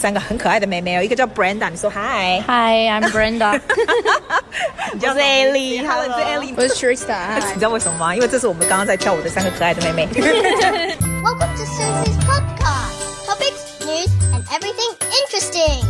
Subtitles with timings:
[0.00, 3.60] 三个很可爱的妹妹哦，一个叫 Brenda，你说 Hi，Hi，I'm Brenda，
[4.94, 8.14] 你叫 Ellie，Hello， 你是 Ellie，我是 Trista，你知道为什么吗？
[8.14, 10.06] 因为这是我们刚刚在跳舞的三个可爱的妹妹。
[10.06, 13.26] Welcome to Susie's podcast.
[13.26, 15.84] Topics, news, and everything interesting.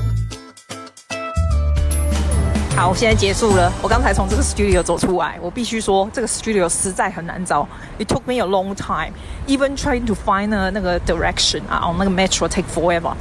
[2.75, 3.71] 好，现在结束了。
[3.83, 7.69] 我刚才从这个 studio 走出来，我必须说，这个 studio 实在很难找。
[7.99, 9.13] It took me a long time,
[9.47, 13.13] even trying to find 那个 direction 啊，on 那个 metro take forever.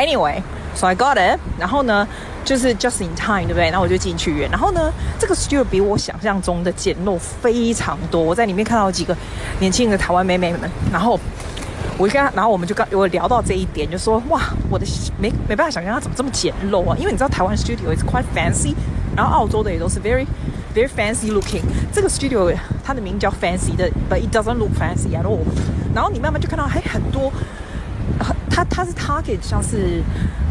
[0.00, 0.42] Anyway,
[0.74, 1.38] so I got it.
[1.58, 2.08] 然后呢，
[2.42, 3.68] 就是 just in time，对不对？
[3.68, 4.48] 然后我就进去。
[4.50, 8.18] 然后呢，这个 studio 比我想象中的简陋非常多。
[8.22, 9.14] 我在里面看到几个
[9.58, 10.60] 年轻的台湾妹妹们。
[10.90, 11.20] 然后
[11.98, 14.86] 我就跟他，然后我们就刚我聊到这一点，就说哇，我的
[15.18, 16.96] 没没办法想象它怎么这么简陋啊！
[16.98, 18.74] 因为你知道台湾 studio is quite fancy，
[19.14, 20.24] 然后澳洲的也都是 very
[20.74, 21.60] very fancy looking。
[21.92, 22.50] 这个 studio
[22.82, 25.40] 它的名叫 fancy 的，but it doesn't look fancy at all。
[25.94, 27.30] 然后你慢慢就看到还很多。
[28.50, 30.02] 他他是 target 像是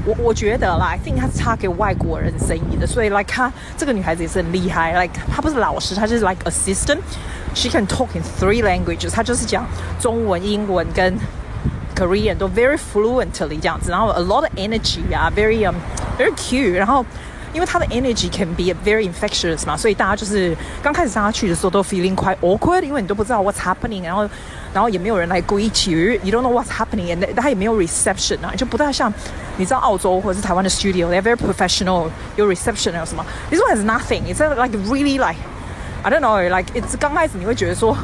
[0.05, 9.65] 我我觉得啦，I think 他是 target 外国人生意的，所以 like 他这个女孩子也是很厉害，like 她不是老师，她就是 like assistant，she can talk in three languages，她就是讲
[9.99, 11.17] 中文、英文跟
[11.95, 15.75] Korean 都 very fluently 这样子，然后 a lot of energy 啊，very um
[16.17, 17.05] very cute，然后。
[17.52, 24.28] 因为他的 energy can be very infectious 嘛，所以大家就是刚开始上他去的时候都 feeling quite awkward，因为你都不知道 what's happening，然后
[24.72, 29.12] 然后也没有人来 greet you，you don't know what's happening，and 他也没有 reception 啊，就不太像
[29.56, 33.24] 你知道澳洲或者是台湾的 studio，they're very professional，有 reception 有什么？
[33.50, 35.36] This one has nothing，it's like really like
[36.02, 37.96] I don't know，like it's 刚开始你会觉得说，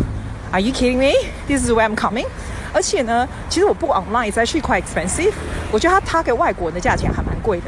[0.52, 2.26] Are you kidding me？This is where I'm coming？
[2.72, 5.32] 而且呢，其实我 book online is actually quite expensive，
[5.72, 7.64] 我觉得他他给外国人的价钱还蛮贵的。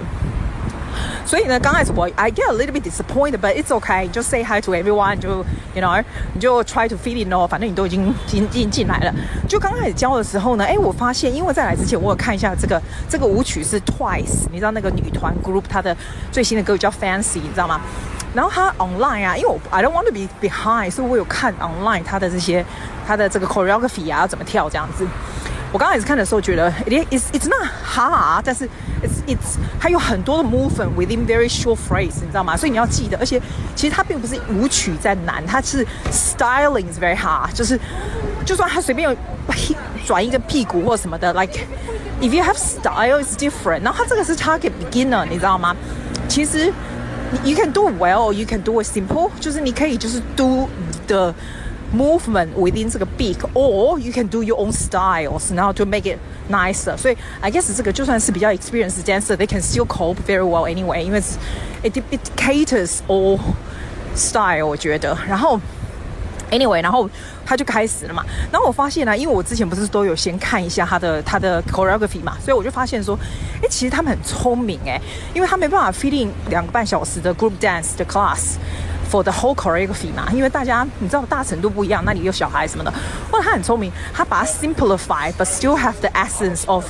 [1.27, 4.09] 所以呢，刚开始我 I get a little bit disappointed, but it's okay.
[4.09, 5.19] Just say hi to everyone.
[5.19, 6.01] 就 you know，
[6.33, 7.45] 你就 try to fit in 哦。
[7.45, 9.13] 反正你都已经进进进来了。
[9.45, 15.95] 就刚开始教的时候呢，哎，我发现，因为在来之前我有看一下这个这个舞曲是 Twice，你知道那个女团 group 它的
[16.31, 17.81] 最新的歌叫 Fancy，你知道吗？
[18.33, 22.65] 然后它 online 啊，因为我 I don't want to be behind，所以我有看 online 它的这些
[23.05, 25.05] 它的这个 choreography 啊，要怎么跳这样子。
[25.76, 28.66] 我刚开始看的时候觉得，it is it's not hard，但是
[29.02, 32.56] it's it's 还有很多的 movement within very short phrase，你知道吗？
[32.56, 33.40] 所以你要记得，而且
[33.74, 37.78] 其实它并不是舞曲在难，它是 styling is very hard，就是
[38.44, 39.16] 就算他随便
[40.04, 41.60] 转一个屁股或什么的，like
[42.20, 43.82] if you have style is different。
[43.82, 45.74] 然后它这个是 target beginner，你知道吗？
[46.28, 46.72] 其实
[47.44, 50.68] you can do well，you can do it simple，就是你可以就是 do
[51.06, 51.34] the
[51.94, 56.18] movement within 这个 beat，or you can do your own styles，然后 to make it
[56.50, 56.96] nicer。
[56.96, 61.20] 所以 I guess 这个就算是比较 experienced dancer，they can still cope very well anyway，因为
[61.82, 63.38] it it caters all
[64.14, 65.16] style，我觉得。
[65.28, 65.60] 然后
[66.50, 67.08] anyway，然后
[67.44, 68.24] 他就开始了嘛。
[68.50, 73.18] 然后我发现呢，因为我之前不是都有先看一下他的他的 choreography 嘛，所以我就发现说，
[73.62, 74.98] 哎，其实他们很聪明哎，
[75.34, 78.56] 因为他没办法 fit in 两个半小时的 group dance 的 class。
[79.10, 82.90] For the whole choreography 嘛，因为大家你知道大程度不一样，那里有小孩什么的。
[83.30, 86.86] 或者他很聪明，他把它 simplify，but still have the essence of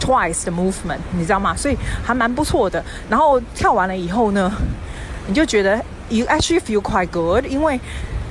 [0.00, 1.54] twice the movement，你知道吗？
[1.56, 2.84] 所以还蛮不错的。
[3.08, 4.52] 然后跳完了以后呢，
[5.28, 5.76] 你就觉得
[6.08, 7.80] you actually feel quite good，因为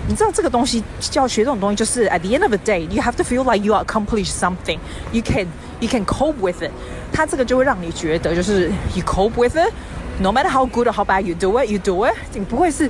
[0.09, 5.47] 你知道这个东西教学这种东西，就是 at the end of the day，you have to feel like you accomplish something，you can
[5.79, 6.71] you can cope with it。
[7.13, 9.71] 他这个就会让你觉得就是 you cope with it。
[10.19, 12.13] No matter how good or how bad you do it, you do it。
[12.33, 12.89] 你不会是，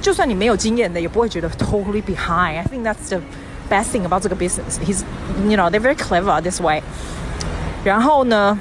[0.00, 3.20] 就算你没有经验的，也不会觉得 totally behind。I think that's the
[3.70, 4.78] best thing about 这个 business.
[4.84, 5.04] He's,
[5.48, 6.82] you know, they're very clever this way。
[7.84, 8.58] 然后呢，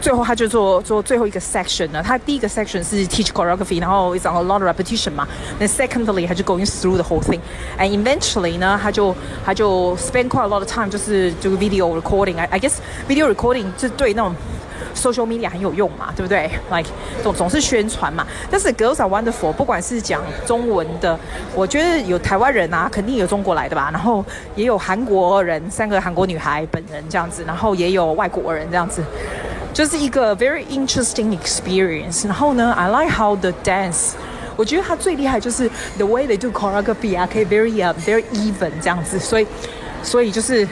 [0.00, 2.02] 最后他就做做最后一个 section 呢。
[2.02, 5.28] 他第一个 section 是 teach choreography，然后 it's a lot of repetition 嘛。
[5.60, 7.40] Then secondly，他就 going through the whole thing。
[7.78, 12.38] And eventually 呢，他就他就 spend quite a lot of time，就是这个 video recording。
[12.38, 12.74] I I guess
[13.08, 14.34] video recording 是对那种。
[14.92, 16.90] Social media 很有用嘛，对不对？Like
[17.22, 18.26] 总总是宣传嘛。
[18.50, 21.18] 但是 Girls Are Wonderful，不管是讲中文的，
[21.54, 23.90] 我觉得有台湾人啊，肯定有中国来的吧。
[23.92, 24.24] 然后
[24.56, 29.02] 也有韩国人，三个韩国女孩本人这样子，然后也有外国人这样子，
[29.72, 32.26] 就是一个 very interesting experience。
[32.26, 34.12] 然后呢，I like how the dance，
[34.56, 39.46] 我觉得他最厉害就是 the way they do choreography 啊，可以 very uh, very even 这样子，所以
[40.02, 40.66] 所以就是。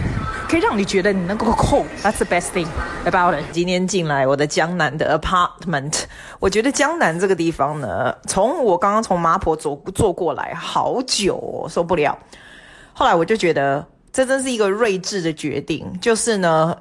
[0.50, 2.68] 可以让你觉得你能够控，That's the best thing
[3.04, 3.44] about it。
[3.52, 6.04] 今天进来我的江南的 apartment，
[6.38, 12.18] 我觉得江南这个地方呢，从我刚刚从麻婆走坐过来，好久哦，受不了。
[12.94, 16.74] 后来我就觉得，这真是一个睿智的决定，就是呢，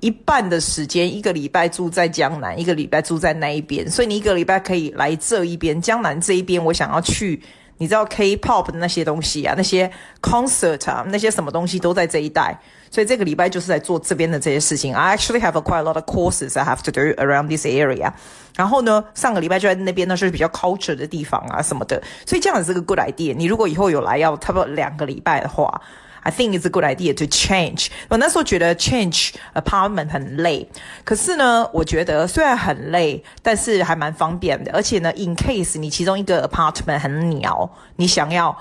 [0.00, 7.42] 一半的时间一个礼拜住在江南，一个礼拜住在那一边，所以你一个礼拜可以来这一边江南这一边，我想要去。
[7.80, 9.88] 你知道 K-pop 的那些东西啊，那些
[10.20, 12.58] concert 啊，那些什么东西都在这一带。
[12.90, 14.92] 所以这个礼拜就是在做这边的这些事情。
[14.92, 18.12] I actually have a quite a lot of courses I have to do around this area。
[18.56, 22.02] 然后呢，上个礼拜就在那边呢，是比较 culture 的地方啊什么的。
[22.26, 23.32] 所以这样子是个 good idea。
[23.32, 25.80] 你如果以后有来要差不多两个礼拜的话
[26.28, 27.88] ，I think it's a good idea to change。
[28.08, 30.68] 我那时候觉得 change apartment 很累，
[31.04, 34.70] 可是呢，我觉得虽然很累，但是还蛮方便的。
[34.72, 38.54] 而且呢，in case 你其中一个 apartment 很鸟，你想要。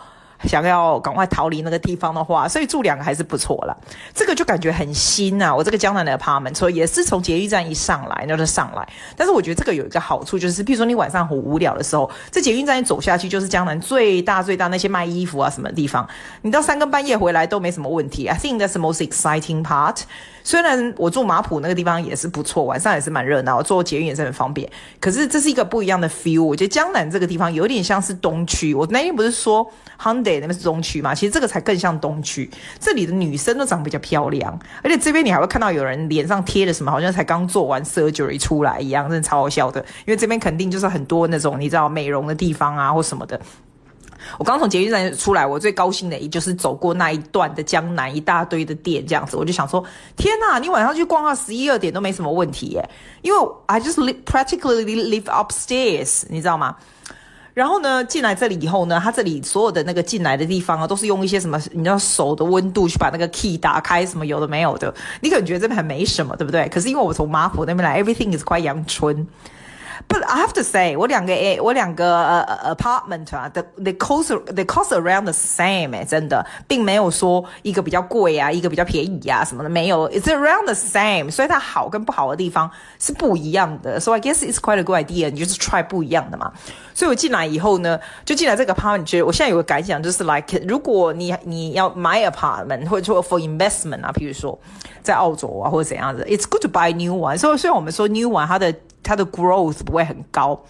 [0.43, 3.75] 想要赶快逃离那个地方的话，所以住两个还是不错啦。
[4.13, 5.53] 这个就感觉很新啊！
[5.53, 8.87] 我这个江南的 apartment，所以也是从捷运站一上来，然后就上来。
[9.15, 16.07] 但是我觉得这个有一个好处，就是比如说你晚上很无聊的时候，这捷运站一走下去就是江南最大最大那些卖衣服啊什么地方，
[16.41, 18.27] 你到三更半夜回来都没什么问题。
[18.27, 20.01] I think that's the most exciting part。
[20.47, 24.65] 虽然我住马普那个地方也是不错，晚上也是蛮热闹，坐捷运也是很方便。
[24.97, 26.41] 可是这是一个不一样的 feel。
[26.41, 28.73] 我觉得江南这个地方有点像是东区。
[28.73, 29.69] 我那天不是说
[30.01, 31.13] Hyundai 那边是东区嘛？
[31.13, 32.49] 其实这个才更像东区。
[32.79, 39.81] 这里的女生都长得比较漂亮，而且这边你还会看到有人脸上贴了什么，好像才刚做完 surgery 出来一样，真的超好笑的。
[40.05, 43.37] 因为这边肯定就是很多那种你知道美容的地方啊，或什么的。
[44.37, 49.83] 我刚从捷运站出来，我最高兴的也就是走过那一段的江南一大堆的店，这样子，我就想说，
[50.15, 52.89] 天哪，你晚上去逛到十一二点都没什么问题耶，
[53.21, 56.75] 因为 I just live practically live upstairs，你知道吗？
[57.53, 66.69] 然后呢，进来这里以后呢，它这里所有的那个进来的地方啊，都是用一些什么，你知道手的温度去把那个 key 打开，什么有的没有的，你可能觉得这边还没什么，对不对？
[66.69, 69.27] 可是因为我从马普那边来，everything is quite 阳春。
[70.08, 80.64] But I have to say，我两个诶，我两个呃 apartment 啊，the the cost the cost around the same 诶，真的，并没有说一个比较贵啊，一个比较便宜啊什么的，没有，it's around
[80.64, 81.30] the same。
[81.30, 83.98] 所以它好跟不好的地方是不一样的。
[84.00, 86.52] So I guess it's quite a good idea，你就是 try 不一样的嘛。
[86.94, 94.58] 所以我进来以后呢，就进来这个 apartment，觉得我现在有个感想，就是 like 如果你你要买 apartment 或者说 for investment 啊，譬如说
[95.02, 97.38] 在澳洲啊或者怎样子，it's good to buy new one。
[97.38, 98.72] 所以虽然我们说 new one 它的
[99.07, 100.61] 它的 growth 不会很高，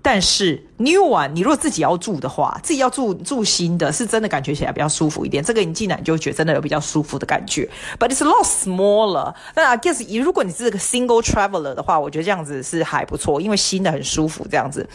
[0.00, 5.44] 但是 new one 你如果自己要住的话，自己要住住新的，是真的感觉起来比较舒服一点。
[5.44, 7.68] 这个你进来你就觉得真的有比较舒服的感觉。
[7.98, 9.34] But it's a lot smaller。
[9.54, 14.88] 那 I guess 如果你是个 single traveler 的话，我觉得这样子是还不错，因为新的很舒服这样子。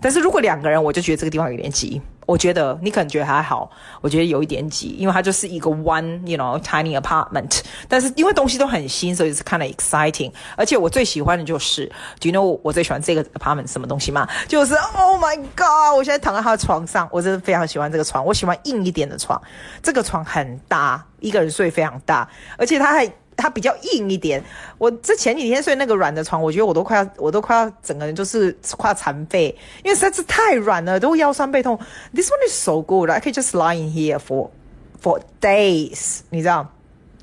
[0.00, 2.00] 但是如果两个人，我就觉得这个地方有点挤。
[2.26, 3.68] 我觉得你可能觉得还好，
[4.00, 7.60] 我觉得有一点挤，因为它就是一个 one，you know tiny apartment。
[7.88, 10.30] 但是因为东西都很新，所以是看了 exciting。
[10.56, 14.28] 而且我最喜欢的就是，do you know 我最喜欢这个 apartment 什么东西吗？
[14.46, 15.96] 就是 Oh my God！
[15.96, 18.24] 我现在躺在他的床上，我真的非常喜欢这个床。
[18.24, 19.40] 我喜欢硬一点的床，
[19.82, 23.12] 这个床很大，一个人睡非常大，而且它还。
[23.40, 24.42] 它比较硬一点，
[24.76, 31.78] 我这前几天睡那个软的床，我觉得我都快要，我都快要整个人就是快要残废，因为实在是太软了，都腰酸背痛。
[32.14, 34.50] This one is so good, I can just lie in here for
[35.02, 36.68] for days，你知道？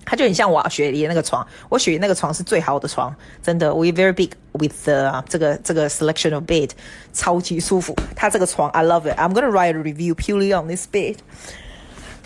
[0.09, 3.13] 它就很像我雪梨那个床，我雪梨那个床是最好的床，
[3.43, 3.73] 真的。
[3.73, 6.69] We very big with the 这个这个 selection of bed，
[7.11, 7.93] 超级舒服。
[8.15, 9.19] 它这个床，I love it.
[9.19, 11.17] I'm gonna write a review purely on this bed,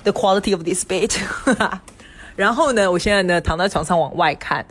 [0.04, 1.10] the quality of this bed.
[2.36, 4.66] 然后呢，我现在呢躺在床上往外看，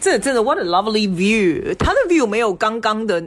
[0.00, 1.74] 这真的 what a lovely view！
[1.78, 3.22] 它的 view 没有刚刚的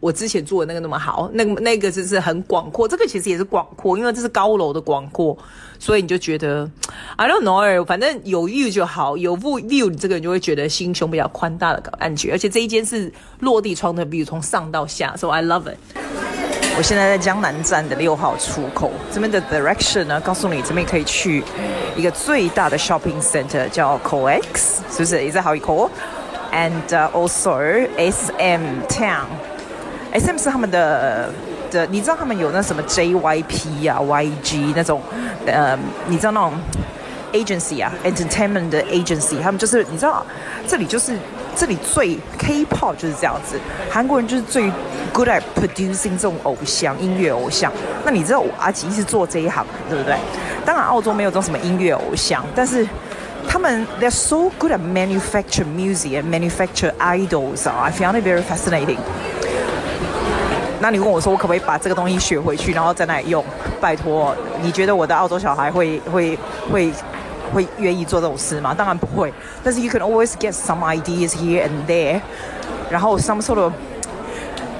[0.00, 5.36] 我之前住的那个那么好，那那个就是很广阔，这个其实也是广阔，因为这是高楼的广阔，
[5.78, 6.70] 所以你就觉得
[7.16, 16.27] I don't know，反正有 view 就好，有 view，你这个人就会觉得心胸比较宽大的感觉，而且这一间是落地窗的 view，从上到下，so I love it。
[16.78, 21.42] 我现在在江南站的六号出口，这边的 direction 呢，告诉你这边可以去
[21.96, 31.32] 一个最大的 shopping center，叫 COEX，是不是？Is that how you call？And、also SM Town，SM 是他们的
[31.72, 35.02] 的，你知道他们有那什么 JYP 啊、YG 那种，
[35.46, 36.52] 呃，你知道那种
[37.32, 40.24] agency 啊，entertainment 的 agency，他们就是你知道，
[40.68, 41.18] 这里就是
[41.58, 43.58] 这里最 K-pop 就是这样子，
[43.90, 44.70] 韩国人就是最。
[45.10, 47.72] Good at producing 这种偶像音乐偶像，
[48.04, 50.16] 那你知道我阿吉是做这一行，对不对？
[50.64, 52.86] 当然澳洲没有这种什么音乐偶像，但是
[53.48, 58.98] 他们 they're so good at manufacture music and manufacture idols 啊，I found it very fascinating。
[60.80, 63.44] 那你问我说，我可不可以把这个东西学回去，然后在那里用？
[63.80, 66.38] 拜托，你觉得我的澳洲小孩会会
[66.70, 66.92] 会
[67.52, 68.74] 会愿意做这种事吗？
[68.74, 69.32] 当然不会。
[69.62, 72.20] 但是 you can always get some ideas here and there，
[72.90, 73.72] 然后 some sort of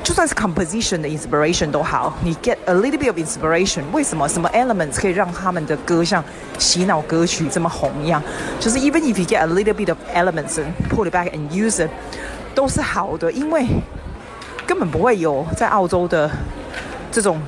[0.03, 4.27] 就算是 composition 的 inspiration 都好，你 get a little bit of inspiration，为什么？
[4.27, 6.25] 什么 elements 可以让他们的歌像
[6.59, 8.23] 洗脑歌曲这么红一样？
[8.59, 11.87] 就是 even if you get a little bit of elements and pull it back and use
[11.87, 11.91] it，
[12.55, 13.67] 都是好的，因为
[14.67, 16.31] 根本不会有在澳洲的
[17.13, 17.39] 这种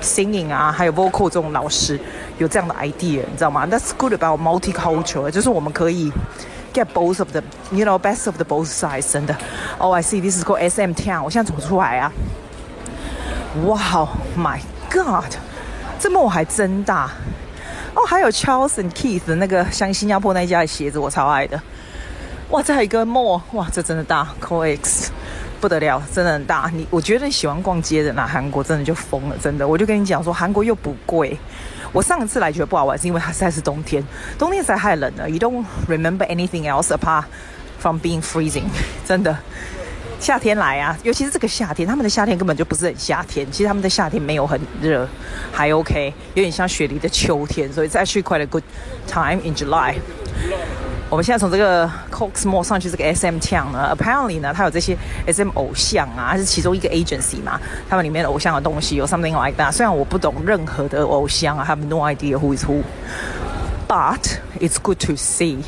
[0.00, 2.00] singing 啊，还有 vocal 这种老师
[2.42, 6.12] 有这样的 idea，你知道吗？That's good about multicultural，就是我们可以
[6.74, 9.12] get both of the，you know best of the both sides。
[9.12, 9.36] 真的
[9.78, 11.22] ，Oh I see，this is called SM Town。
[11.22, 12.12] 我现在走出来啊
[13.64, 14.58] ，wow，My
[14.90, 15.32] God，
[16.00, 17.12] 这 mall 还真大。
[17.94, 21.62] 哦，还有 Charles and Keith 那个像新加坡那一家的鞋子，我超爱的。
[22.50, 25.08] 哇，这还有一个 mall，哇，这真的大，COEX。
[25.60, 26.68] 不得了，真的很大。
[26.74, 29.68] 你我觉得你喜欢逛街的，那韩国真的就疯了，真的。
[29.68, 31.38] 我就跟你讲说，韩国又不贵。
[31.92, 34.02] 我上次来觉得不好玩，是因为它实在是冬天，
[34.38, 35.28] 冬天实在太冷了。
[35.28, 37.24] You don't remember anything else apart
[37.78, 38.64] from being freezing。
[39.04, 39.36] 真的，
[40.18, 43.46] 夏天来啊，尤其是这个夏天，他们的夏天根本就不是很夏天。
[43.50, 45.06] 其实他们的夏天没有很热，
[45.52, 47.70] 还 OK，有点像雪梨的秋天。
[47.72, 48.64] 所以再去 quite a good
[49.06, 49.94] time in July。
[51.11, 59.71] 我们现在从这个 Cox Mall 上去这个 SM Town 呢，Apparently 呢，它有这些 SM 偶像啊，它是其中一个 agency 嘛，他们里面的偶像的东西有 something like that。
[59.71, 64.19] 虽然我不懂任何的偶像啊，I have no idea who is who，but
[64.59, 65.59] it's good to see。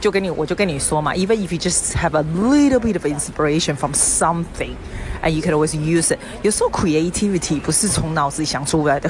[0.00, 4.74] 就跟你，我就跟你说嘛，even if you just have a little bit of inspiration from something。
[5.21, 6.19] And you can always use it。
[6.41, 9.09] 有时候 creativity 不是从脑子里想出来的。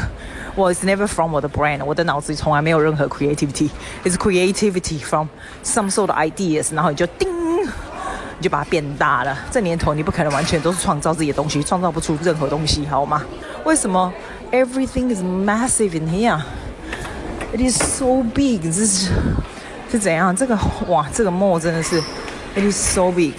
[0.56, 1.86] Well, it's never from 我的 brain。
[1.86, 3.70] 我的脑子里从来没有任何 creativity。
[4.04, 5.28] It's creativity from
[5.64, 6.74] some sort of ideas。
[6.74, 7.30] 然后你就叮，
[7.62, 9.38] 你就把它变大了。
[9.52, 13.22] 这年头你不可能完全都是创造自己的东西，创造不出任何东西，好吗？
[13.64, 14.12] 为什么
[14.52, 16.42] ？Everything is massive in here。
[17.54, 18.64] It is so big。
[18.64, 19.12] 这是
[19.92, 20.36] 是怎样？
[20.36, 22.02] 这个哇，这个墨真的是
[22.56, 23.36] ，It is so big。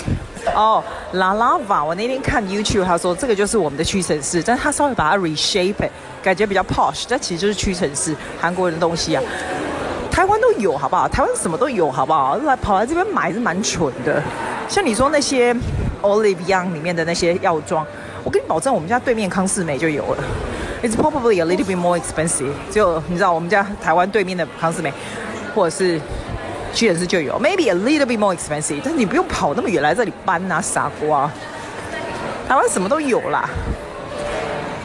[0.54, 5.88] 哦、拉拉瓦我那天看 YouTube，他说这个就是我们的屈臣氏，但是他稍微把它 reshape，
[6.22, 9.22] 感觉比较 posh，但其实就是屈臣氏韩国人的东西啊。
[10.10, 11.08] 台湾都有，好不好？
[11.08, 12.36] 台湾什么都有，好不好？
[12.38, 14.22] 来跑来这边买是蛮蠢的。
[14.68, 15.54] 像你说那些
[16.02, 17.86] Olivian 里面的那些药妆，
[18.24, 20.24] 我跟你保证，我们家对面康是美就有了。
[20.82, 22.52] It's probably a little bit more expensive。
[22.70, 24.92] 就你知道，我们家台湾对面的康是美，
[25.54, 26.00] 或者是。
[26.72, 31.30] 屈臣氏就有，maybe a little bit more expensive，但是你不用跑那么远来这里搬啊，傻瓜！
[32.48, 33.48] 台湾什么都有啦。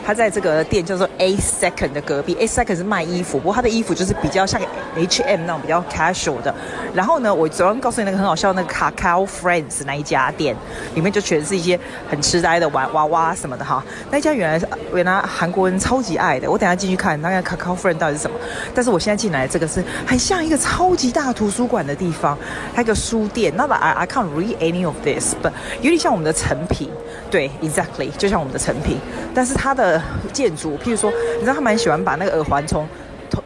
[0.06, 4.62] 他在这个店叫做 A Second 的隔壁，A Second 是卖衣服，不过他的衣服就是比较像
[4.96, 6.54] H&M 那种比较 casual 的。
[6.94, 10.56] 然后呢，我昨天告诉你那个很好笑那个 Cacao Friends 那一家店，
[10.94, 13.84] 里面就全是一些很痴呆的玩娃娃什么的哈。
[14.12, 18.38] 那家原来是原来韩国人超级爱的，我等下进去看那个 Cacao Friend 到底是什么。
[18.76, 22.38] 但是我现在进来这个是很像一个超级大图书馆的地方，
[22.76, 23.52] 还有个书店。
[23.56, 26.92] 那么 I I can't read any of this，but 有点像我们的成品。
[27.36, 28.98] 对，exactly，就像我们的成品，
[29.34, 30.02] 但是它的
[30.32, 32.88] 建筑，譬如说，你知道他蛮喜欢把那个耳环从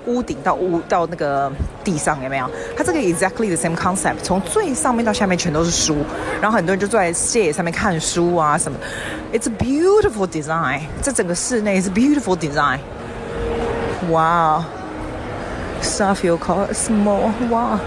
[0.06, 1.52] 屋顶到屋到那个
[1.84, 2.48] 地上，有没有？
[2.78, 5.96] 它这个 exactly the same concept，从最上面到下面全都是书，
[6.40, 8.78] 然后很多人就坐在 stair 上面看书啊什么。
[9.34, 12.78] It's beautiful design，这整个室内是 beautiful design。
[14.12, 14.64] 哇
[15.82, 17.80] ，Starfield Cosmo，哇。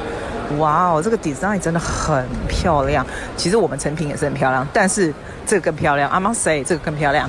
[0.59, 3.07] 哇哦，这个 design 真的很漂亮。
[3.37, 5.13] 其实我们成品也是很漂亮，但是
[5.47, 6.11] 这个更漂亮。
[6.11, 7.29] I must say，这个更漂亮。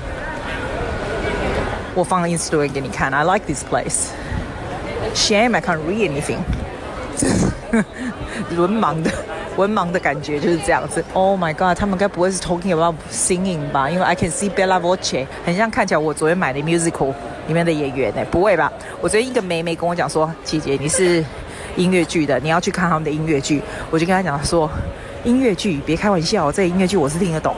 [1.96, 3.14] 我放了 Instagram 给你看。
[3.14, 4.08] I like this place.
[5.14, 6.40] Shame I can't read anything.
[8.58, 9.12] 文盲的
[9.56, 11.04] 文盲的感觉就是这样子。
[11.14, 13.90] Oh my god，他们该不会是 talking about singing 吧？
[13.90, 17.14] 因为 I can see Bella Voce，很像看起来我昨天买的 musical
[17.48, 18.22] 里面的演员呢。
[18.32, 18.74] 不会吧？
[19.00, 21.24] 我昨天一个妹妹跟我讲说，琪姐你是。
[21.76, 24.70] 音乐剧的，你要去看他们的音乐剧，我就跟他讲说，
[25.24, 27.56] 音乐剧别开玩笑，这音乐剧我是听得懂。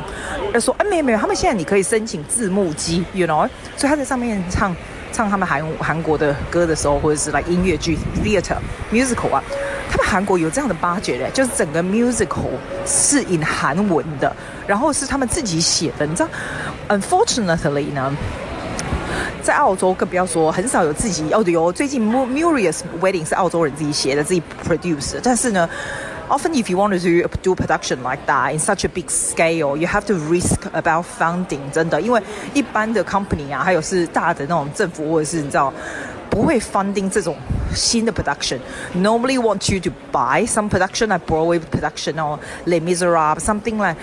[0.53, 4.75] 他说，哎，没有没有，他们现在你可以申请字幕机，you know，所以他在上面唱
[5.11, 8.57] 唱他们韩韩国的歌的时候，或者是来音乐剧 theater
[8.91, 9.43] musical 啊，
[9.89, 10.99] 他们韩国有这样的 bar，
[11.31, 12.51] 就是整个 musical
[12.85, 14.33] 是 in 韩文的，
[14.65, 16.29] 然后是他们自己写的，你知道
[16.87, 18.15] ，unfortunately 呢。
[19.44, 21.72] 在澳洲更不要说，很少有自己哦有。
[21.72, 25.20] 最近 Muriel's Wedding 是澳洲人自己写的，自己 produce 的。
[25.22, 25.68] 但是呢，
[26.28, 30.02] often if you want to do production like that in such a big scale, you have
[30.06, 31.70] to risk about funding。
[31.72, 32.22] 真的，因为
[32.54, 35.72] 一般的 company 啊，还有是大的那种政府或者是你知道，
[36.28, 37.36] 不会 funding 这种
[37.74, 43.96] 新的 production。Normally want you to buy some production like Broadway production or Les Miserables, something like。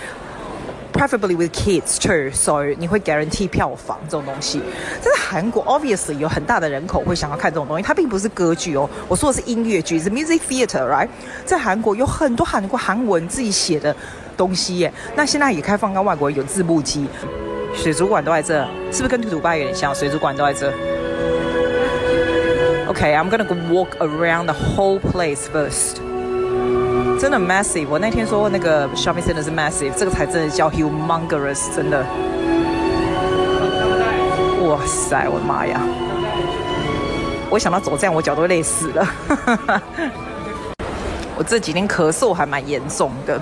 [0.93, 4.61] Preferably with kids too, so 你会 guarantee 票房这种东西。
[5.03, 11.09] 但是韩国 obviously 有很大的人口会想要看这种东西，它并不是歌剧哦，我说的是音乐剧，是 music theater, right？
[11.45, 13.95] 在韩国有很多韩国韩文自己写的
[14.37, 14.93] 东西耶。
[15.17, 17.09] 那现在也开放让外国人有字幕机，
[17.75, 19.93] 水族馆都在这，是不是跟杜拜有点像？
[19.95, 20.73] 水族馆都在这。
[22.93, 26.12] Okay, I'm gonna go walk around the whole place first.
[27.21, 32.05] 真的 massive，我那天说那个 shopping center 是 massive，这个才真的叫 humongous，真的。
[34.63, 35.81] 哇塞，我的妈呀！
[37.51, 39.07] 我想到走这样，我脚都累死了。
[41.37, 43.41] 我这几天咳嗽还蛮严重的。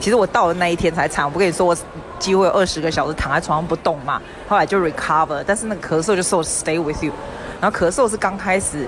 [0.00, 1.24] 其实我到了那一天才惨。
[1.24, 1.76] 我不跟你说，我
[2.18, 4.20] 几乎有二十个小时躺在床上不动嘛。
[4.48, 7.12] 后来就 recover，但是那个咳嗽就说 stay with you。
[7.60, 8.86] 然后咳嗽是刚开始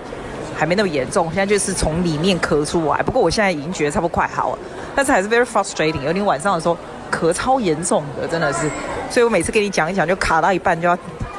[0.60, 3.02] 还没那么严重，现在就是从里面咳出来。
[3.02, 4.58] 不过我现在已经觉得差不多快好了，
[4.94, 6.02] 但是还是 very frustrating。
[6.02, 6.76] 有点晚上的时候
[7.10, 8.68] 咳超严重的，真的是。
[9.08, 10.94] 所以我每次跟你讲一讲，就卡到一半就要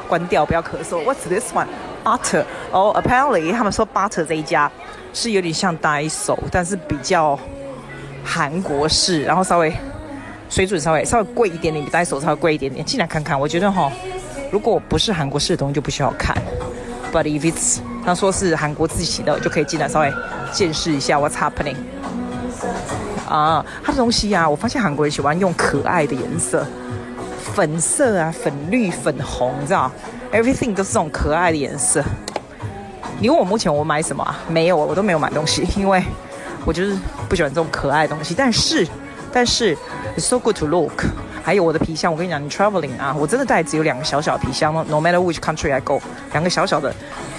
[0.07, 1.03] 关掉，不要咳嗽。
[1.03, 1.67] What's this one?
[2.03, 4.71] Butter 哦、oh，apparently 他们说 Butter 这一家
[5.13, 7.37] 是有点像 Daiso，但是比较
[8.25, 9.71] 韩国式，然后稍微
[10.49, 12.83] 水准稍微稍微贵一点点，比 Daiso 稍微贵一点点。
[12.83, 13.91] 进来看看，我觉得哈，
[14.51, 16.35] 如果不是韩国式的东西就不需要看。
[17.11, 20.13] But if it's 他说是韩国自己的，就可以进来稍微
[20.51, 21.75] 见识一下 What's happening。
[23.27, 26.65] 啊，他的东西呀、啊，我发现韩国人喜欢用可爱的颜色，
[27.53, 29.91] 粉色啊，粉绿、粉红，你知道
[30.31, 32.03] ？Everything 都是这种可爱的颜色。
[33.19, 34.39] 你问我目前我买什么啊？
[34.47, 36.03] 没有，我都没有买东西，因为
[36.65, 36.97] 我就是
[37.29, 38.33] 不喜欢这种可爱的东西。
[38.35, 38.87] 但是，
[39.31, 39.77] 但是
[40.17, 41.03] ，it's so good to look。
[41.43, 46.01] 还有我的皮箱，我跟你讲，你 traveling 啊，我真的带只有两个小小的皮箱，no matter which country I go，
[46.33, 46.93] 两个小小的。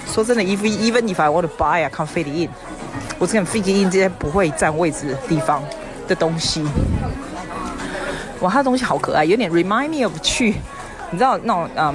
[0.07, 2.49] 说真的，if even if I want to buy, I can't fit in。
[3.17, 5.63] 我只敢 fit in 这些不会占位置的地方
[6.07, 6.63] 的东西。
[8.41, 10.55] 哇，它的东西好可爱，有点 remind me of 去，
[11.11, 11.93] 你知道那种嗯。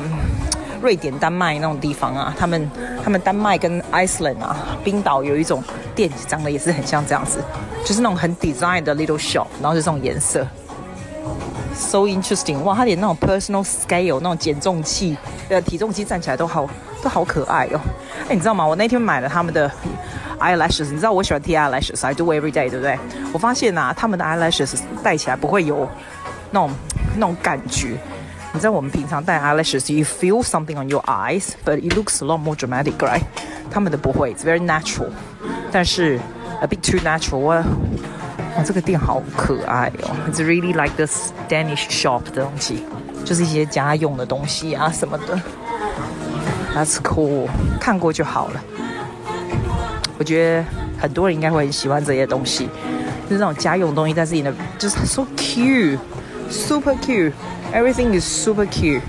[0.81, 2.71] 瑞典、丹麦那种地方啊，他们、
[3.03, 5.61] 他们丹麦跟 Iceland 啊，冰岛有一种
[5.93, 7.43] 店长得也是很像这样子，
[7.85, 10.47] 就是那种很 design 的 little shop，然后是这种颜色
[11.77, 15.18] ，so interesting，哇，它连那种 personal scale 那种减重器
[15.50, 16.70] 的体重机站起来都好
[17.01, 17.80] 都好可爱哦。
[18.30, 18.65] 哎，你知道吗？
[18.65, 19.70] 我那天买了他们的
[20.39, 22.98] eyelashes，你知道我喜欢贴 eyelashes，I do every day，对不对？
[23.32, 25.88] 我发现啊，他们的 eyelashes 戴起来不会有
[26.51, 26.72] 那种
[27.15, 27.98] 那种感觉。
[28.53, 33.24] 你知道我们平常戴 eyelashes，you feel something on your eyes，but it looks a lot more dramatic，right？
[33.72, 35.10] 他们的不会，it's very natural，
[35.72, 36.20] 但是
[36.62, 37.63] a bit too natural。
[38.65, 42.85] 这个店好可爱哦，it's really like this Danish shop 的东西，
[43.25, 45.41] 就是一些家用的东西啊什么的。
[46.75, 47.49] That's cool，
[47.80, 48.63] 看过就好了。
[50.19, 50.65] 我觉得
[51.00, 52.69] 很多人应该会很喜欢这些东西，
[53.28, 57.32] 就是那种家用的东西，但是你的就是 so cute，super cute。
[57.73, 59.00] Everything is super cute。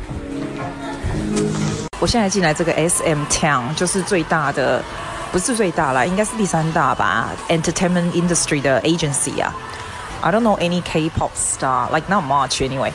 [2.00, 4.82] 我现在进来这个 SM Town，就是最大的，
[5.32, 9.54] 不是最大啦，应该是第三大吧，Entertainment Industry 的 agency 啊。
[10.22, 12.92] I don't know any K-pop star, like not much anyway。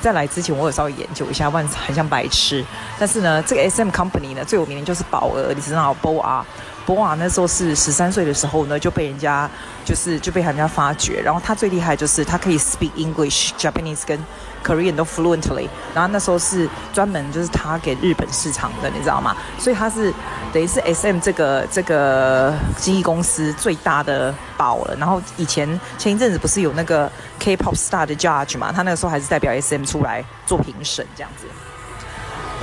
[0.00, 2.64] 在来之前，我有稍微研究一下，万很像白痴。
[2.98, 6.44] 但是呢，这个 SM Company 呢，最有名的就是宝儿，你知道 BoA。
[6.86, 9.50] BoA 那时候是十三岁的时候呢，就被人家
[9.84, 11.20] 就是就被人家发掘。
[11.20, 14.16] 然后他最厉害就是他可以 speak English、Japanese 跟
[14.64, 15.68] Korean 都 fluently。
[15.94, 19.36] 然后那时候是专门就是他给日本市场的，你知道吗？
[19.58, 20.12] 所以他是
[20.52, 24.96] 等于是 SM 这个这个经纪公司最大的宝了。
[24.96, 28.72] 然后以前前一阵子不是有那个 K-pop star 的 judge 嘛？
[28.72, 31.46] 他那个时候还是代表 SM 出来做评审这样子。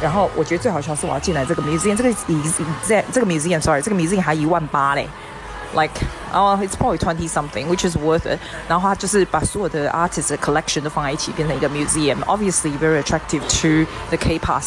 [0.01, 2.41] 然后我觉得最好笑是我要进来这个 museum，这个以
[2.83, 5.07] 在这个 museum，sorry，这个 museum 还一万八嘞
[5.72, 5.92] ，like
[6.32, 8.38] 哦、uh,，it's probably twenty something，which is worth it。
[8.68, 14.62] 然后他就是把所有的 artist 的 collection 都放在一起，变成一个 museum，obviously very attractive to the K-pop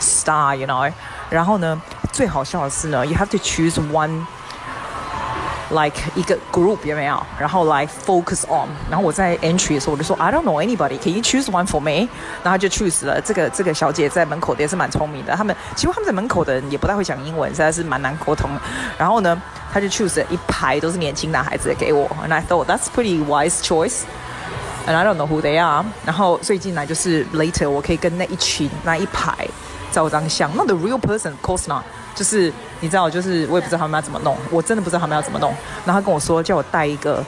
[0.00, 0.92] star，you know。
[1.28, 1.80] 然后呢，
[2.12, 7.24] 最好笑的是呢，you have to choose one。like 一个 group 有没有？
[7.38, 8.68] 然后来 focus on。
[8.90, 10.98] 然后我在 entry 的时候，我就说 I don't know anybody.
[10.98, 12.08] Can you choose one for me？
[12.42, 13.20] 然后就 choose 了。
[13.20, 15.36] 这个这个小姐在门口的也是蛮聪明的。
[15.36, 18.50] 他们其实他们在门口的人也不太会讲英文，实在是蛮难沟通。
[18.98, 19.40] 然后呢，
[19.74, 22.08] 他就 choose 了一排都是年轻男孩子给我。
[22.24, 24.02] And I thought that's pretty wise choice.
[24.86, 25.84] And I don't know who they are。
[26.04, 29.46] 然后所以进来就是 later 我可以跟那一群那一排
[29.92, 30.54] 照张相。
[30.56, 31.84] Not the real person, of course not.
[32.14, 35.54] 就是你知道，就是我也不知道他们要怎么弄，我真的不知道他们要怎么弄。
[35.84, 37.24] 然后他跟我说，叫我带一个，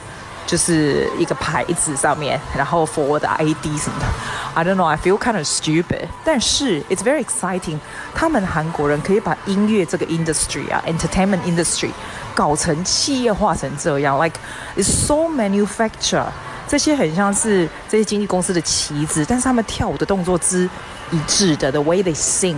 [0.47, 4.07] 就是一个牌子上面，然后 for 我的 ID 什么的。
[4.55, 6.09] I don't know, I feel kind of stupid。
[6.25, 7.79] 但是 it's very exciting。
[8.15, 11.91] 他们韩国人可以把音乐这个 industry 啊，entertainment industry
[12.38, 14.40] 搞成企业化成这样，like
[14.76, 16.28] it's so manufacture。
[16.68, 20.70] 这些很像是这些经纪公司的旗子，但是他们跳舞的动作之
[21.10, 22.58] 一致的，the way they sing。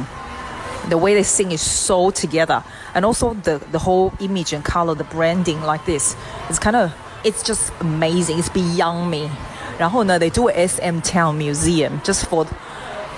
[0.90, 2.62] The way they sing is so together,
[2.94, 6.16] and also the the whole image and color, the branding like this,
[6.50, 6.90] it's kind of,
[7.24, 8.42] it's just amazing.
[8.42, 9.30] It's beyond me.
[9.78, 12.48] 然后呢，they do a SM Town Museum just for,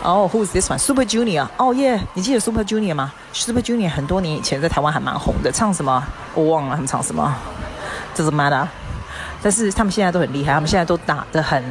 [0.03, 0.77] oh, who's this one?
[0.77, 1.47] Super Junior.
[1.57, 7.35] Oh yeah，你记得 Super Junior 吗？Super Junior 很多年以前在台湾还蛮红的，唱什么我忘了，他们唱什么
[8.15, 8.67] ，doesn't matter。
[9.41, 11.63] 但是他们现在都很厉害，他们现在都打得很。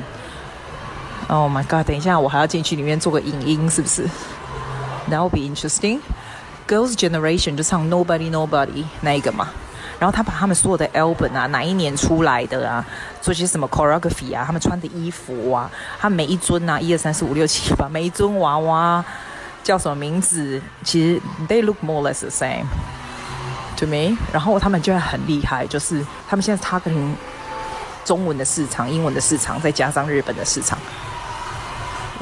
[1.29, 1.87] Oh my god！
[1.87, 4.05] 等一下，我还要进去里面做个影音，是不是
[5.09, 6.01] ？That will be interesting.
[6.66, 9.49] Girls' Generation 就唱 Nobody Nobody 那一个嘛，
[10.00, 12.84] 然后他把他们所有的 album 啊，哪一年出来的啊，
[13.20, 19.04] 做些什么 choreography 啊，他们穿的衣服啊，他每一尊啊，一二三四五六七八，每一尊娃娃
[19.62, 20.58] 叫什么名字？
[20.82, 22.64] 其实 they look more or less the same
[23.76, 24.16] to me。
[24.32, 27.12] 然后他们就很厉害，就是他们现在 targeting
[28.06, 30.78] 中文的市场、英文的市场，再加上日本的市场。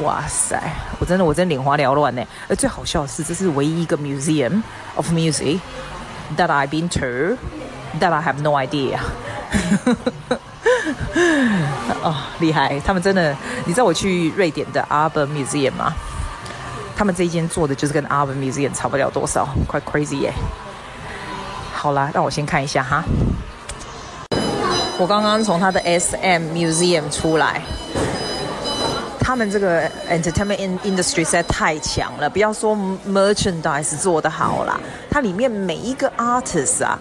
[0.03, 0.61] 哇塞！
[0.99, 2.23] 我真的，我真的眼花缭乱呢。
[2.49, 4.63] 而最好笑的是，这是唯一一个 museum
[4.97, 5.61] of music
[6.37, 7.37] that I've been to
[8.01, 8.99] that I have no idea。
[12.03, 12.81] 哦，厉害！
[12.81, 15.93] 他们真的，你知道我去瑞典的 ABBA Museum 吗？
[16.97, 20.33] 他们这一间做的就是跟 ABBA Museum 差不了多少快 crazy 耶。
[21.73, 23.05] 好啦，让我先看一下哈。
[24.99, 27.63] 我刚刚从他的 SM Museum 出来。
[29.21, 32.75] 他们这个 entertainment industry 实在太强了，不要说
[33.07, 36.99] merchandise 做得好啦，它里面每一个 artist 啊。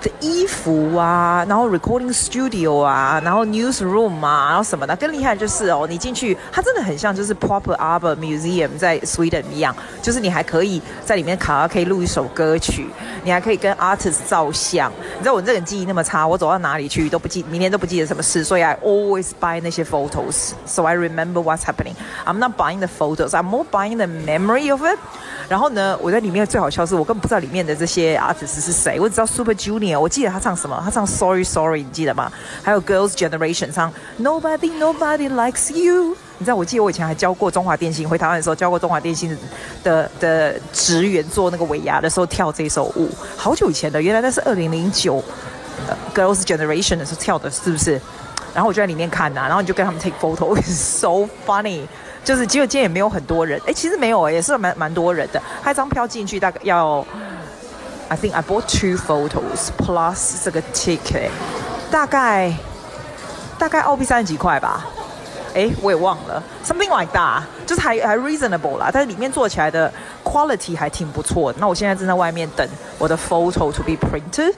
[0.00, 12.86] 的衣服啊，然后 recording studio 啊，然后 newsroom 啊，然后什么的，更厉害的就是哦，你进去，它真的很像就是 proper ABBA museum 在 Sweden 一样，就是你还可以在里面卡拉 OK 录一首歌曲，
[13.24, 14.90] 你还可以跟 artist 照相。
[15.16, 21.94] 你知道我这个人记忆那么差，我走到哪里去都不记，明天都不记得什么事，所以 I always buy 那些 photos，so I remember what's happening.
[22.24, 24.98] I'm not buying the photos, I'm more buying the memory of it.
[25.51, 32.31] 然后呢，我在里面最好笑是我根本不知道里面的这些 artist 是谁，我只知道 Super Junior，我记得他唱什么，他唱 Sorry Sorry，你记得吗？
[32.63, 39.37] 还有 Girls Generation 唱 Nobody Nobody Likes You，你知道我记得我以前还教过中华电信，回台湾的时候教过中华电信
[39.83, 45.21] 的的职员做那个尾牙的时候跳这首舞，好久以前的，原来那是二零零九
[46.15, 47.99] Girls Generation 的时候跳的，是不是？
[48.53, 50.69] 然后我就在里面看呐、啊，然后你就跟他们 take photo，is
[51.01, 51.81] so funny。
[52.23, 55.41] 就是结果今天也没有很多人，哎，其实没有，也是蛮蛮多人的。
[55.63, 57.05] 他一张票进去大概要
[58.09, 61.29] ，I think I bought two photos plus 这个 ticket，
[61.89, 62.53] 大概
[63.57, 64.85] 大概澳币三十几块吧，
[65.55, 69.91] 哎，我也忘了，something like that，就是还还 reasonable 啦，但是里面做起来的
[70.23, 71.57] quality 还挺不错的。
[71.59, 72.67] 那我现在正在外面等
[72.99, 74.53] 我的 photo to be printed。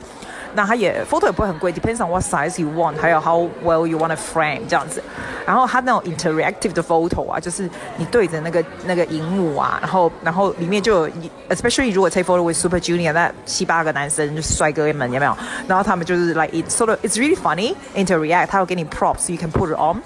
[0.55, 5.03] 那它也 photo 也不会很贵，depends on what size you want，还有 how well you want to frame 这样子。
[5.47, 11.13] 然后它那种 interactive 的 photo 啊，就是你对着那个那个荧幕啊，然后然后里面就有，
[11.51, 15.37] especially 如果 take photo with Super Junior 那七八个男生就是帅哥们有没有？
[15.67, 20.03] 然后他们就是 like it sort of it's really funny interact，他会给你 props，you can put it on。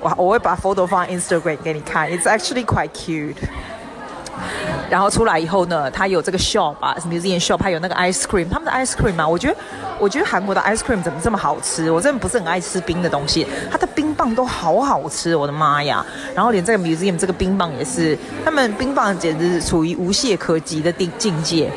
[0.00, 3.36] 我我会把 photo 放在 Instagram 给你看，it's actually quite cute。
[4.89, 8.47] 然后出来以后呢，它有这个 shop 啊，museum shop，还有那个 ice cream。
[8.49, 9.55] 他们的 ice cream 啊，我觉得，
[9.99, 11.89] 我觉得韩国的 ice cream 怎么这么好吃？
[11.89, 16.05] 我真的不是很爱吃冰的东西，它的冰棒都好好吃，我的妈呀！
[16.35, 21.71] 然后连这个 museum 这个冰棒也是，他们冰棒简直是处于无懈可击的境境界。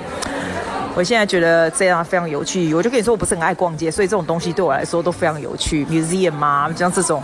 [0.95, 2.75] 我现在觉得这样非常有趣。
[2.75, 5.87] 我就跟你说，我不是很爱逛街，所以这种东西对我来说都非常有趣。
[5.87, 7.23] museum 啊，像这种。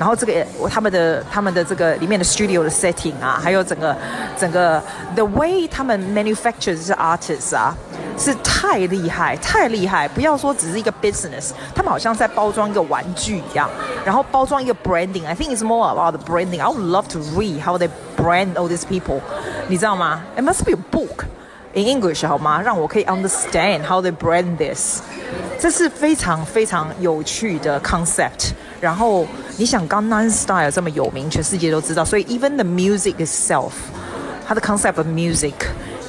[0.00, 0.32] 然后这个
[0.70, 3.94] 他们的他们的这个里面的 studio 的 setting 啊，还有整个
[4.34, 4.82] 整个
[5.14, 7.74] the way 他们 manufacture 这些 artists 啊，
[8.16, 10.08] 是太厉害太厉害！
[10.08, 13.68] 不要说只是一个 business，他们好像在包装一个玩具一样，
[14.02, 15.26] 然后包装一个 branding。
[15.26, 16.62] I think it's more about the branding.
[16.62, 19.20] I would love to read how they brand all these people，
[19.68, 21.26] 你知道吗？It must be a book
[21.74, 22.62] in English 好吗？
[22.62, 25.02] 让我可以 understand how they brand this。
[25.58, 28.52] 这是非常非常有趣的 concept。
[28.80, 33.72] 然后你想，Gangnam Style 这么有名，全世界都知道，所以 even the music itself，
[34.46, 35.52] 它的 concept of music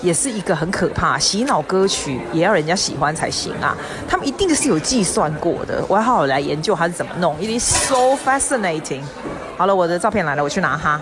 [0.02, 3.76] 也是一个很可怕，洗脑歌曲也要人家喜欢才行啊。
[4.08, 7.36] 他们一定是有计算过的，我要好好来研究它是怎么弄。
[7.40, 9.02] It is so fascinating。
[9.58, 11.02] 好了，我的照片来了，我去拿哈。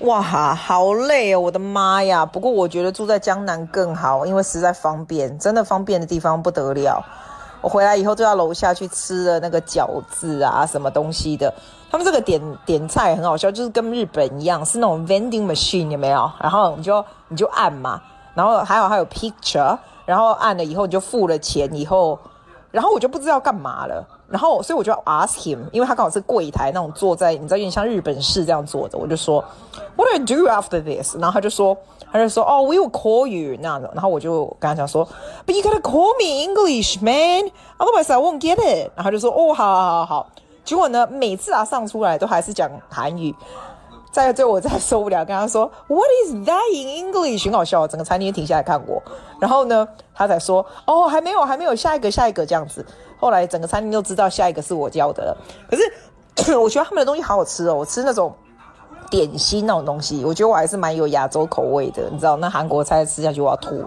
[0.00, 2.24] 哇哈，好累哦，我的妈呀！
[2.24, 7.04] 不过我觉得住在江南更好，因为实在方便，真的方便的地方不得了。
[7.60, 11.52] 我回来以后就到楼下去吃了那个饺子啊，什么东西的。
[11.90, 16.30] 他们这个点点菜很好笑，就是跟日本一样，是那种 vending machine 有没有？
[16.40, 18.00] 然后你就你就按嘛，
[18.34, 22.18] 然后还有还有 picture，然后按了以后你就付了钱以后，
[22.70, 24.06] 然后我就不知道干嘛了。
[24.28, 29.44] 然后所以我就 ask him，因为他刚好是柜台那种坐在，你知道有点像日本式这样坐的，我就说
[29.96, 31.16] What do I do after this？
[31.16, 31.76] 然后他就说。
[32.12, 35.06] 他就说：“哦、oh,，we will call you 那样的。”然后我就跟他讲说
[35.46, 37.50] ：“But you gotta call me English, man.
[37.78, 40.30] Otherwise, I won't get it。”然后就说：“哦，好好好好。”
[40.64, 43.34] 结果呢，每次啊上出来都还是讲韩语。
[44.12, 49.00] 在最后我再受不了，跟他说：“What is that in English？” 很好笑，整个餐厅停下来看我。
[49.38, 52.84] 然后呢，他才说：“哦，还没有，还没有，下一个，下一个这样子。”
[53.20, 55.36] 后来整个餐厅都知道下一个是我教的了。
[55.70, 58.34] 可是 我觉得他们的东西好好吃哦，我吃那种。
[59.10, 62.36] 点心那种东西，我觉得我还是蛮有亚洲口味的，你知道？
[62.36, 63.84] 那韩国菜吃下去我要吐。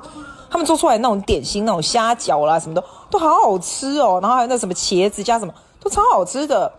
[0.52, 6.72] 他们做出来那种点心，那种虾饺啦什么的都好好吃哦，然后还有那什么茄子加什么都超好吃的。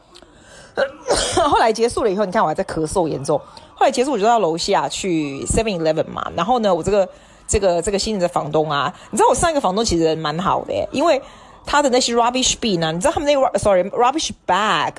[1.51, 3.37] 后来结束了以后，你看我还在咳嗽严重。
[3.75, 6.31] 后来结束，我就到楼下去 Seven Eleven 嘛。
[6.37, 7.09] 然后呢，我这个
[7.49, 11.21] 这个这个新的房东啊，你知道我上一个房东其实蛮好的，因为
[11.67, 14.93] 他的那些 rubbish bin、啊，你知道他们那个 sorry rubbish bag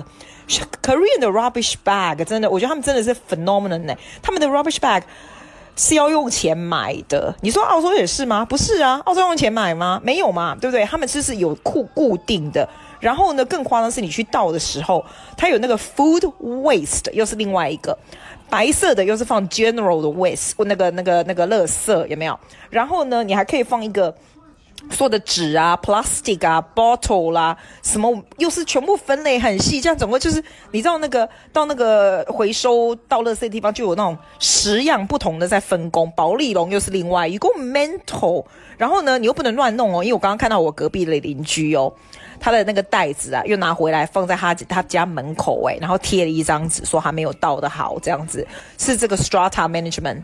[0.47, 3.95] Korean 的 rubbish bag 真的，我觉得他们真的是 phenomenon 呢。
[4.21, 5.01] 他们的 rubbish bag
[5.75, 7.35] 是要用钱买的。
[7.41, 8.45] 你说澳洲也是吗？
[8.45, 9.99] 不是啊，澳洲用钱买吗？
[10.03, 10.85] 没有嘛，对不对？
[10.85, 12.67] 他们就是有固固定的。
[12.99, 15.03] 然后呢，更夸张是你去倒的时候，
[15.37, 17.97] 它有那个 food waste，又是另外一个。
[18.49, 22.39] 白色的又是放 general 的 waste，那个那个那个垃圾有没有？
[22.69, 24.15] 然后呢，你还可以放一个
[24.89, 38.45] 做的纸啊、plastic 啊、bottle 啦、什么又是全部分类很细，这样总共就是你知道那个到那个回收到垃圾的地方就有那种十样不同的在分工，保丽龙又是另外一个 mental，
[38.77, 41.93] 然后呢，你又不能乱弄哦，因为我刚刚看到我隔壁的邻居哦。
[42.37, 48.45] 他的那个袋子啊，又拿回来放在他他家门口诶，然后贴了一张纸，说还没有倒的好，这样子
[48.77, 50.21] 是这个 Strata Management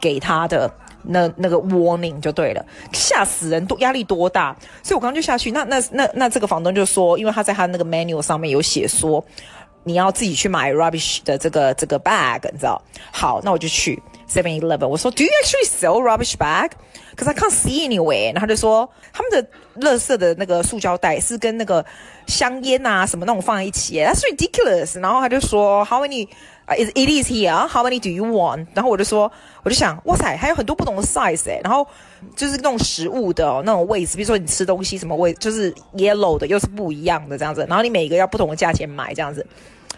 [0.00, 0.68] 给他的
[1.02, 9.24] 那那个 warning 就对了，吓死人，多压力多大，所以我刚刚就下去，那那那那这个房东就说，因为他在他那个 menu 上面有写说，
[9.84, 12.80] 你要自己去买 rubbish 的这个这个 bag，你知道？
[13.10, 16.70] 好，那我就去 Seven Eleven，我说 Do you actually sell rubbish bag？
[17.16, 19.46] 可是 I can't see anyway，然后就说他们的
[19.80, 21.84] 垃圾的那个塑胶袋是跟那个
[22.26, 25.00] 香烟啊什么那种放在一起，That's ridiculous。
[25.00, 26.28] 然后他就说 How many？
[26.64, 28.68] 啊 is it is here？How many do you want？
[28.72, 29.30] 然后我就说，
[29.64, 31.60] 我就想，哇塞，还有很多不同的 size 诶。
[31.64, 31.84] 然后
[32.36, 37.66] 就是那种食物的、哦、那种位置，比如说你吃东西什么位，就是 yellow 的又是不一样的这样子。
[37.68, 39.44] 然后你每一个要不同的价钱买这样子，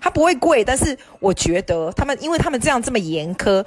[0.00, 3.62] 它不会贵，但是我觉得他们因为他们这样这么严苛。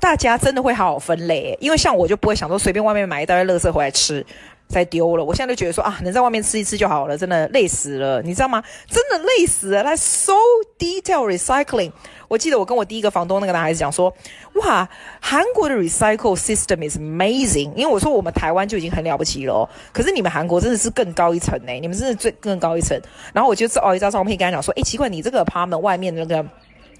[0.00, 4.24] 大家真的会好好分类，因为像我就不会想说随便外面买一袋垃圾回来吃，
[4.68, 5.24] 再丢了。
[5.24, 8.62] 我现在就觉得说啊，能在外面吃一吃就好了，真的累死了，你知道吗？
[8.86, 9.82] 真的累死了。
[9.82, 10.34] 它 so
[10.78, 11.90] detail recycling。
[12.28, 14.14] 我记得我跟我第一个房东那个男孩子讲说，
[14.56, 14.86] 哇，
[15.20, 17.72] 韩国的 recycle system is amazing。
[17.74, 23.00] 因为我说我们台湾就已经很了不起了，可是你们韩国真的是更高一层呢，你们真的最更高一层。
[23.32, 26.44] 然后我就哦一张照片跟他讲说，诶，奇怪，你这个爬门外面那个。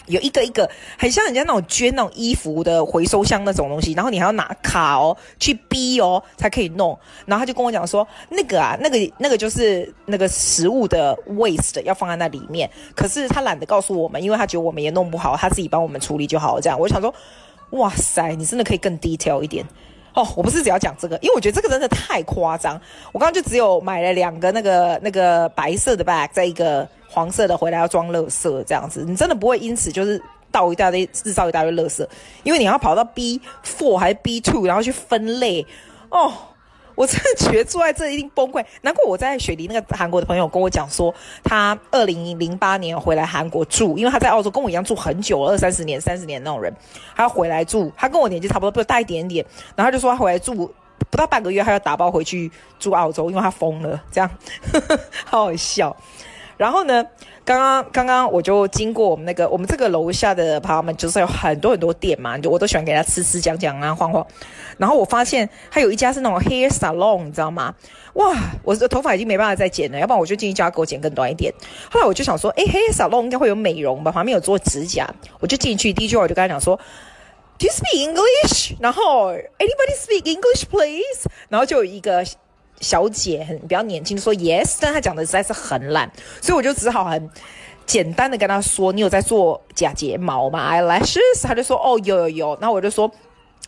[0.09, 0.69] 有一个一个
[0.99, 6.99] 很像人家那种捐那种衣服的回收箱那种东西，然后你还要拿卡哦去逼哦才可以弄。
[7.27, 16.61] 然后他就跟我讲说，那个啊，那个那个就是那个食物的 waste 要放在那里面，可是他懒得告诉我们，因为他觉得我们也弄不好，他自己帮我们处理就好了。
[16.61, 17.15] 这样，我想说，
[17.71, 19.65] 哇塞，你真的可以更 detail 一点
[20.15, 20.27] 哦。
[20.37, 22.81] 我不是只要讲这个，因为我觉得这个真的太夸张。
[23.13, 26.89] 我刚刚就只有买了两个那个那个白色的 bag，在一个。
[27.09, 32.07] 黄色的回来要装垃圾这样子，你真的不会因此就是倒一大堆制造一大堆垃圾，
[32.43, 35.67] 因为你要跑到 B four 还是 B two，然后去分类
[36.11, 36.33] 哦。
[36.95, 38.65] 我真的觉得住在这一定崩溃。
[38.81, 46.75] 难怪我在雪梨那个韩国的朋友跟我讲说，他二零零八年回来韩国住，因为他在澳洲跟我一样住很久，二三十年、三十年那种人，
[47.15, 47.93] 他要回来住。
[47.97, 49.47] 他跟我年纪差不多，不大一点点。
[49.77, 50.53] 然后他就说他回来住
[51.09, 54.29] 不到半个月，他要打包回去住澳洲，因为他疯了，这样
[54.73, 55.97] 呵呵好好笑。
[56.59, 57.03] 然后呢，
[57.45, 64.27] 刚刚刚刚我就经过我们那个我们这个楼下的朋友们，就是有很多很多店嘛，就我都喜欢给他吃吃讲讲啊晃晃。
[64.77, 67.73] 然后我发现他有一家是那种 hair salon，你知道吗？
[68.15, 71.55] 哇，我的头发已经没办法再剪了，要不然我就进一家给我剪更短一点。
[71.91, 74.11] 后来我就想说，哎，hair salon 应该会有美容吧？
[74.11, 75.93] 旁边有做指甲，我就进去。
[75.93, 76.77] 第一句话我就跟他讲说
[77.57, 78.75] ，Do you speak English？
[78.81, 81.29] 然后 Anybody speak English, please？
[81.49, 82.25] 然后就有一个。
[82.81, 86.11] 小姐很比较年轻，说 yes，但她讲的实在是很烂，
[86.41, 87.31] 所以我就只好很
[87.87, 93.11] 简单的跟她说：“你有在做假睫毛吗？eyelashes？” 她就说：“哦，有有有。”那我就说：“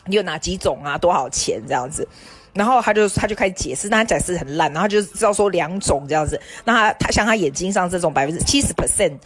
[0.05, 0.97] 你有哪几种啊？
[0.97, 1.61] 多少钱？
[1.67, 2.07] 这样子？”
[2.53, 6.39] 然后她就她就开始解释，但她解释很烂，然后就知道说两种这样子。
[6.63, 9.17] 那她她像她眼睛上这种百分之七十 percent。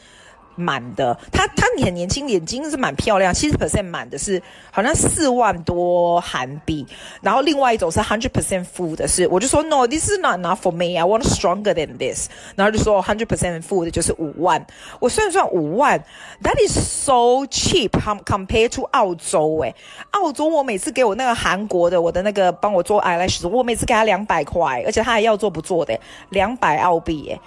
[0.55, 4.41] 满的，他他很年轻，眼睛是蛮漂亮，七十 percent 满的是
[4.71, 6.85] 好像四万多韩币，
[7.21, 11.97] 然后另外一种是 hundred percent full 的是，我就说 no this is not enough for me I want stronger than
[11.97, 14.65] this，然后就说 hundred percent full 的就是五万，
[14.99, 16.03] 我算算五万
[16.41, 17.89] ，that is so cheap
[18.25, 19.75] compared to 澳洲诶，
[20.11, 27.39] 澳洲我每次给我那个韩国的我的那个帮我做 eyelash，我每次给他两百块，而且他还要做不做的，两百澳币诶。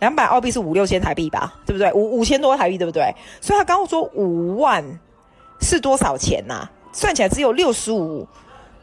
[0.00, 1.92] 两百澳币是五六千台币吧，对不对？
[1.92, 3.14] 五五千多台币，对不对？
[3.40, 4.84] 所以他刚刚说五万
[5.60, 8.26] 是多少钱呐、算起来只有六十五，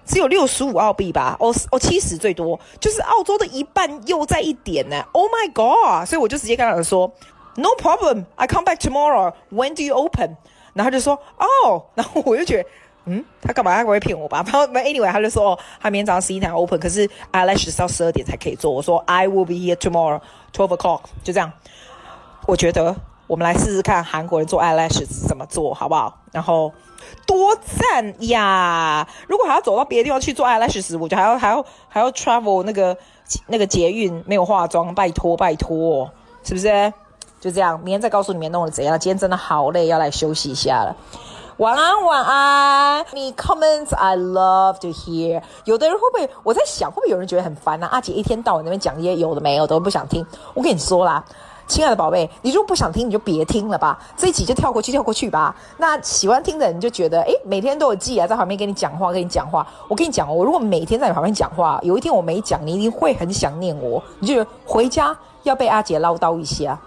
[0.06, 1.38] 只有六十五澳币吧？
[1.39, 5.04] 哦哦，七十最多，就是澳洲的一半又在一点呢。
[5.12, 6.08] Oh my god！
[6.08, 7.12] 所以我就直接跟他说
[7.56, 9.34] ，No problem，I come back tomorrow.
[9.52, 10.36] When do you open？
[10.73, 12.69] 然后他就说哦，然后我就觉得
[13.06, 13.76] 嗯，他干嘛？
[13.76, 14.44] 他不会骗我吧？
[14.48, 18.72] 然后 anyway，他就说哦，他明天早上十一点 open，可是 eyelash 到十二点才可以做。
[18.72, 20.22] 我说 I will be here tomorrow
[20.54, 21.52] twelve o'clock，就这样。
[22.46, 22.96] 我觉得
[23.28, 26.20] 我们来试试看韩国人做 eyelash 怎么做好不好？
[26.32, 26.72] 然后
[27.26, 29.08] 多赞呀！
[29.28, 32.98] 如果还要走到别的地方去做 eyelash 时，我觉得还要还要还要 travel 那个
[33.48, 36.10] 那个捷运没有化妆，拜托拜托，
[36.44, 36.94] 是不是？
[37.39, 38.98] 就这样，明天再告诉你们弄的怎样。
[38.98, 40.96] 今天真的好累，要来休息一下了。
[41.63, 43.06] 晚安，晚安。
[43.13, 45.41] 你 comments I love to hear。
[45.63, 46.30] 有的人会不会？
[46.43, 47.91] 我在想，会不会有人觉得很烦呢、啊？
[47.93, 50.28] 阿姐一天到晚那边讲一些有的没有，都不想听。
[50.54, 51.23] 我跟你说啦，
[51.65, 53.97] 亲爱的宝贝，你如果不想听，你就别听了吧。
[54.17, 55.56] 这一集就跳过去，跳过去吧。
[55.78, 59.65] 那喜欢听的人就觉得，诶，每天都有记啊，在旁边跟你讲话，跟你讲话。
[59.88, 64.04] 我跟你讲，我如果每天在你旁边讲话，有一天我没讲，你一定会很想念我。
[64.19, 66.78] 你就回家要被阿姐唠叨一下。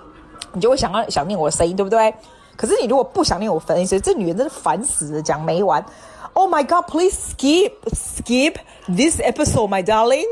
[0.53, 2.15] 你就会想要想念我的声音，对不对？
[2.56, 5.84] 可是你如果不想念我声音，这女人真的烦死了，讲没完。
[6.34, 8.56] Oh my God, please skip skip
[8.88, 10.28] this episode, my darling.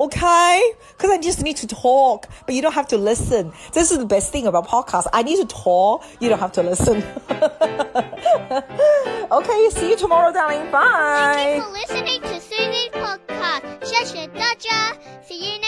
[0.00, 0.60] Okay?
[0.96, 3.50] Because I just need to talk, but you don't have to listen.
[3.72, 5.08] This is the best thing about podcast.
[5.12, 7.02] I need to talk, you don't have to listen.
[9.32, 10.70] okay, see you tomorrow, darling.
[10.70, 11.34] Bye.
[11.34, 13.62] Thank you for listening to Susie's podcast.
[13.82, 14.94] 谢谢大家。
[15.26, 15.58] See you.